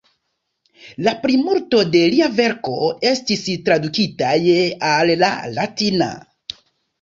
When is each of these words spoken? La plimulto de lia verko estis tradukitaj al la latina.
La 1.07 1.11
plimulto 1.25 1.81
de 1.95 2.01
lia 2.13 2.29
verko 2.39 2.73
estis 3.11 3.43
tradukitaj 3.67 4.33
al 4.95 5.13
la 5.21 5.31
latina. 5.61 6.11